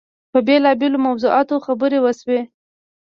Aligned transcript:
په 0.31 0.39
بېلابېلو 0.47 0.97
موضوعاتو 1.07 1.63
خبرې 1.65 1.99
وشوې. 2.01 2.41